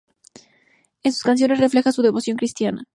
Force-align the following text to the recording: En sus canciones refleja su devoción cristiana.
En 1.03 1.11
sus 1.13 1.21
canciones 1.21 1.59
refleja 1.59 1.91
su 1.91 2.01
devoción 2.01 2.35
cristiana. 2.35 2.85